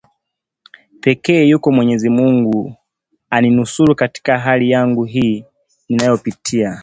pekee 1.01 1.49
yako 1.49 1.71
mwenyezi 1.71 2.09
Mungu 2.09 2.75
uninusuru 3.37 3.95
katika 3.95 4.39
hali 4.39 4.71
yangu 4.71 5.03
hii 5.05 5.45
ninayoipitia 5.89 6.79